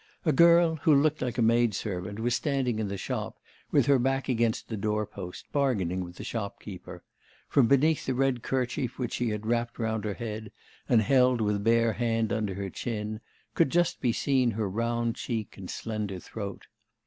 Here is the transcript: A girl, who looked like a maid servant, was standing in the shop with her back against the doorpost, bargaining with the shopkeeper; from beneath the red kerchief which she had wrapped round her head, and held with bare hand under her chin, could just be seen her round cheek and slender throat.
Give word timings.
A 0.25 0.31
girl, 0.33 0.77
who 0.77 0.95
looked 0.95 1.21
like 1.21 1.37
a 1.37 1.43
maid 1.43 1.75
servant, 1.75 2.19
was 2.19 2.33
standing 2.33 2.79
in 2.79 2.87
the 2.87 2.97
shop 2.97 3.37
with 3.69 3.85
her 3.85 3.99
back 3.99 4.27
against 4.27 4.67
the 4.67 4.75
doorpost, 4.75 5.45
bargaining 5.51 6.03
with 6.03 6.15
the 6.15 6.23
shopkeeper; 6.23 7.03
from 7.47 7.67
beneath 7.67 8.07
the 8.07 8.15
red 8.15 8.41
kerchief 8.41 8.97
which 8.97 9.13
she 9.13 9.29
had 9.29 9.45
wrapped 9.45 9.77
round 9.77 10.03
her 10.03 10.15
head, 10.15 10.51
and 10.89 11.03
held 11.03 11.39
with 11.39 11.63
bare 11.63 11.93
hand 11.93 12.33
under 12.33 12.55
her 12.55 12.71
chin, 12.71 13.21
could 13.53 13.69
just 13.69 14.01
be 14.01 14.11
seen 14.11 14.49
her 14.49 14.67
round 14.67 15.13
cheek 15.17 15.55
and 15.55 15.69
slender 15.69 16.17
throat. 16.17 16.65